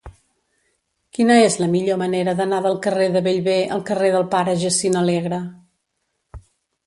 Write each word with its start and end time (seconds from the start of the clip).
Quina 1.17 1.35
és 1.41 1.57
la 1.63 1.67
millor 1.73 1.99
manera 2.03 2.33
d'anar 2.39 2.61
del 2.67 2.79
carrer 2.87 3.09
de 3.17 3.21
Bellver 3.27 3.59
al 3.75 3.83
carrer 3.91 4.09
del 4.15 4.27
Pare 4.31 4.55
Jacint 4.63 4.97
Alegre? 5.03 5.39